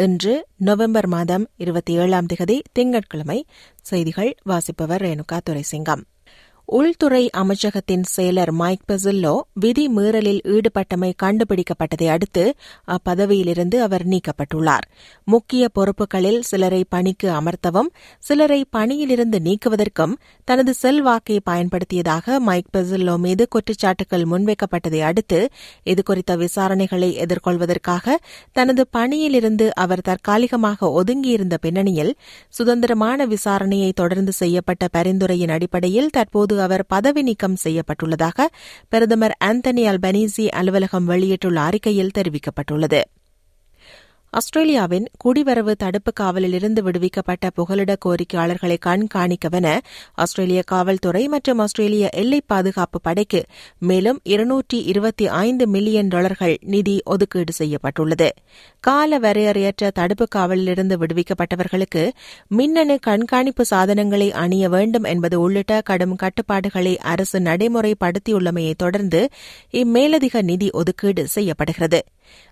[0.00, 3.46] இன்று நவம்பர் மாதம் இருபத்தி ஏழாம் திகதி திங்கட்கிழமை.
[3.82, 6.02] செய்திகள் வாசிப்பவர் ரேணுகா துரைசிங்கம்.
[6.70, 12.44] உள்துறை அமைச்சகத்தின் செயலர் மைக் பெசில்லோ விதி மீறலில் ஈடுபட்டமை கண்டுபிடிக்கப்பட்டதை அடுத்து
[12.86, 14.84] அப்பதவியிலிருந்து அவர் நீக்கப்பட்டுள்ளார்.
[15.24, 20.14] முக்கிய பொறுப்புகளில் சிலரை பணிக்கு அமர்த்தவும் சிலரை பணியிலிருந்து நீக்குவதற்கும்
[20.48, 25.40] தனது செல்வாக்கை பயன்படுத்தியதாக மைக் பெசில்லோ மீது குற்றச்சாட்டுகள் முன்வைக்கப்பட்டதை அடுத்து
[25.84, 28.16] இதுகுறித்த விசாரணைகளை எதிர்கொள்வதற்காக
[28.52, 32.14] தனது பணியிலிருந்து அவர் தற்காலிகமாக ஒதுங்கியிருந்த பின்னணியில்
[32.48, 38.46] சுதந்திரமான விசாரணையை தொடர்ந்து செய்யப்பட்ட பரிந்துரையின் அடிப்படையில் தற்போது அவர் பதவி நீக்கம் செய்யப்பட்டுள்ளதாக
[38.88, 43.00] பிரதமர் ஆந்தனி அல்பனீசி அலுவலகம் வெளியிட்டுள்ள அறிக்கையில் தெரிவிக்கப்பட்டுள்ளது.
[44.32, 49.68] ஆஸ்திரேலியாவின் குடிவரவு தடுப்பு காவலிலிருந்து விடுவிக்கப்பட்ட புகலிட கோரிக்கையாளர்களை கண்காணிக்கவென
[50.14, 53.40] ஆஸ்திரேலிய காவல்துறை மற்றும் ஆஸ்திரேலிய எல்லை பாதுகாப்பு படைக்கு
[53.78, 58.28] மேலும் இருநூற்றி இருபத்தி ஐந்து மில்லியன் டாலர்கள் நிதி ஒதுக்கீடு செய்யப்பட்டுள்ளது.
[58.80, 62.04] கால வரையறையற்ற தடுப்பு காவலிலிருந்து விடுவிக்கப்பட்டவர்களுக்கு
[62.48, 69.22] மின்னணு கண்காணிப்பு சாதனங்களை அணிய வேண்டும் என்பது உள்ளிட்ட கடும் கட்டுப்பாடுகளை அரசு நடைமுறைப்படுத்தியுள்ளமையை தொடர்ந்து
[69.72, 72.00] இம்மேலதிக நிதி ஒதுக்கீடு செய்யப்படுகிறது.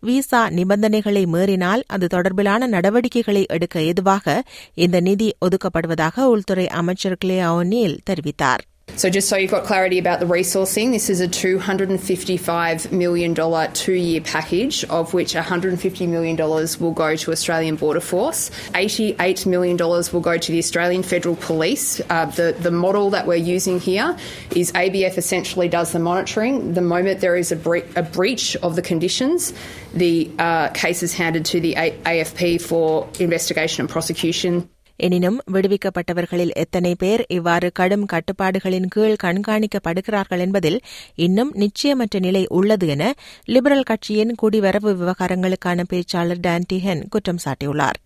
[0.00, 4.42] விசா நிபந்தனைகளை மீறினால் அது தொடர்பிலான நடவடிக்கைகளை எடுக்க ஏதுவாக
[4.74, 8.62] இந்த நிதி ஒதுக்கப்படுவதாக உள்துறை அமைச்சர் கிளே ஒன்னீல் தெரிவித்தார்.
[8.96, 13.34] So, just so you've got clarity about the resourcing, this is a $255 million
[13.72, 18.50] two year package, of which $150 million will go to Australian Border Force.
[18.72, 22.00] $88 million will go to the Australian Federal Police.
[22.08, 24.16] Uh, the, the model that we're using here
[24.54, 26.74] is ABF essentially does the monitoring.
[26.74, 29.52] The moment there is a, bre- a breach of the conditions,
[29.92, 34.68] the uh, case is handed to the a- AFP for investigation and prosecution.
[34.96, 40.80] எனினும் விடுவிக்கப்பட்டவர்களில் எத்தனை பேர் இவ்வாறு கடும் கட்டுப்பாடுகளின் கீழ் கண்காணிக்கப்படுகிறார்கள் என்பதில்
[41.14, 43.12] இன்னும் நிச்சயமற்ற நிலை உள்ளது என
[43.44, 48.00] லிபரல் கட்சியின் குடிவரவு விவகாரங்களுக்கான பேச்சாளர் டான்டி ஹென் குற்றம் சாட்டியுள்ளார்.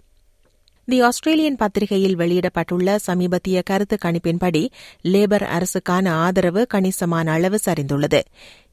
[0.89, 4.63] தி ஆஸ்திரேலியன் பத்திரிகையில் வெளியிடப்பட்டுள்ள சமீபத்திய கருத்து கணிப்பின்படி
[5.05, 8.21] லேபர் அரசுக்கான ஆதரவு கணிசமான அளவு சரிந்துள்ளது.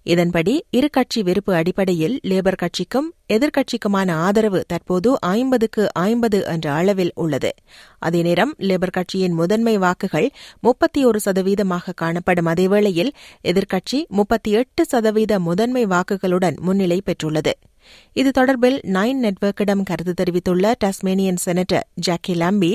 [0.04, 7.52] இதன்படி இரு கட்சி விருப்பு அடிப்படையில் லேபர் கட்சிக்கும் எதிர்க்கட்சிக்குமான ஆதரவு தற்போது ஐம்பதுக்கு ஐம்பது என்ற அளவில் உள்ளது.
[8.00, 15.40] அதே நேரம் லேபர் கட்சியின் முதன்மை வாக்குகள் முப்பத்தி ஒரு சதவீதமாக காணப்படும் அதேவேளையில் எதிர்க்கட்சி முப்பத்தி எட்டு சதவீத
[15.40, 17.56] முதன்மை வாக்குகளுடன் முன்னிலை பெற்றுள்ளது.
[18.16, 22.74] இது தொடர்பில் நைன் நெட்வொர்க்கிடம் கருத்து தெரிவித்துள்ள டஸ்மேனியன் செனட்டர் ஜாக்கி லம்பி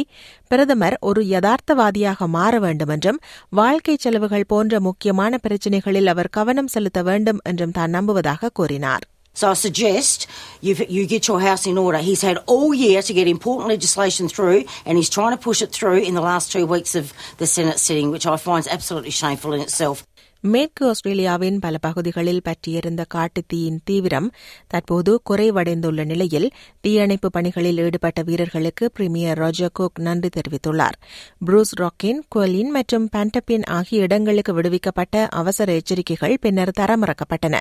[0.50, 3.20] பிரதமர் ஒரு யதார்த்தவாதியாக மாற வேண்டும் என்றும்
[3.52, 9.06] வாழ்க்கை செலவுகள் போன்ற முக்கியமான பிரச்சினைகளில் அவர் கவனம் செலுத்த வேண்டும் என்றும் தான் நம்புவதாக கூறினார்
[9.36, 10.26] So I suggest
[10.60, 11.98] you you get your house in order.
[12.00, 15.70] He's had all year to get important legislation through, and he's trying to push it
[15.70, 17.06] through in the last two weeks of
[17.38, 19.98] the Senate sitting, which I find is absolutely shameful in itself.
[20.42, 24.32] மேற்கு ஆஸ்திரேலியாவின் பல பகுதிகளில் பற்றியிருந்த காட்டுத்தீயின் தீவிரம்
[24.66, 30.96] தற்போது குறைவடைந்துள்ள நிலையில் தீயணைப்பு பணிகளில் ஈடுபட்ட வீரர்களுக்கு பிரிமியர் ராஜர் குக் நன்றி தெரிவித்துள்ளார்.
[31.44, 37.56] புரூஸ் ராக்கின் குவலின் மற்றும் பண்டப்பின் ஆகிய இடங்களுக்கு விடுவிக்கப்பட்ட அவசர எச்சரிக்கைகள் பின்னர் தரமிறக்கப்பட்டன.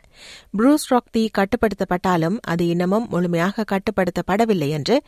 [0.51, 5.01] புரூஸ் ராக் தீ கட்டுப்படுத்தப்பட்டாலும் அது இன்னமும் முழுமையாக கட்டுப்படுத்தப்படவில்லை என்று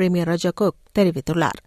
[0.00, 1.60] பிரிமியர் ராஜர் குக் தெரிவித்துள்ளார்.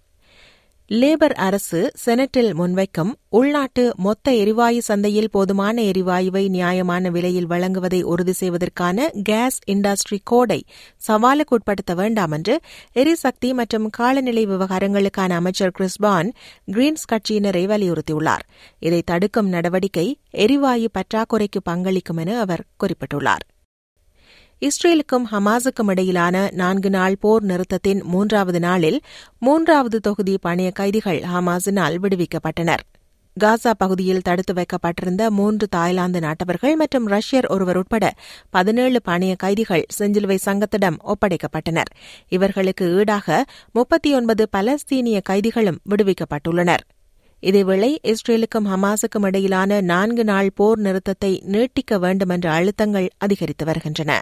[0.91, 9.07] லேபர் அரசு செனட்டில் முன்வைக்கும் உள்நாட்டு மொத்த எரிவாயு சந்தையில் போதுமான எரிவாயுவை நியாயமான விலையில் வழங்குவதை உறுதி செய்வதற்கான
[9.24, 10.59] கேஸ் இண்டஸ்ட்ரி கோடை
[11.07, 12.59] சவாலுக்கு உட்படுத்த வேண்டாம் என்று
[12.94, 16.31] எரிசக்தி மற்றும் காலநிலை விவகாரங்களுக்கான அமைச்சர் கிறிஸ்பான்
[16.72, 18.46] கிரீன்ஸ் கட்சியினரை வலியுறுத்தியுள்ளார்.
[18.80, 23.45] இதை தடுக்கும் நடவடிக்கை எரிவாயு பற்றாக்குறைக்கு பங்களிக்கும் என அவர் குறிப்பிட்டுள்ளார்.
[24.68, 29.02] இஸ்ரேலுக்கும் ஹமாஸுக்கும் இடையிலான நான்கு நாள் போர் நிறுத்தத்தின் மூன்றாவது நாளில்
[29.38, 32.84] மூன்றாவது தொகுதி பணைய கைதிகள் ஹமாஸினால் விடுவிக்கப்பட்டனர்.
[33.40, 38.13] காசா பகுதியில் தடுத்து வைக்கப்பட்டிருந்த மூன்று தாய்லாந்து நாட்டவர்கள் மற்றும் ரஷ்யர் ஒருவர் உட்பட
[38.50, 41.90] பதினேழு பணைய கைதிகள் செஞ்சிலுவை சங்கத்திடம் ஒப்படைக்கப்பட்டனர்.
[42.30, 46.84] இவர்களுக்கு ஈடாக முப்பத்தி ஒன்பது பலஸ்தீனிய கைதிகளும் விடுவிக்கப்பட்டுள்ளனர்.
[47.44, 54.22] இதேவேளை இஸ்ரேலுக்கும் ஹமாஸுக்கும் இடையிலான நான்கு நாள் போர் நிறுத்தத்தை நீட்டிக்க வேண்டுமென்ற அழுத்தங்கள் அதிகரித்து வருகின்றன.